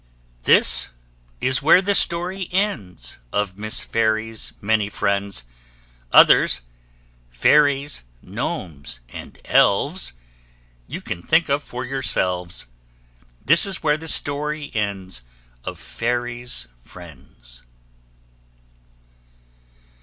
[0.45, 0.93] This
[1.41, 5.43] is where the story ends Of Miss Fairy's many friends:
[6.11, 6.61] Others
[7.29, 10.13] fairies, gnomes, and elves
[10.87, 12.65] You can think of for yourselves!
[13.45, 15.21] This is where the story ends
[15.65, 17.61] OF FAIRY'S FRIENDS.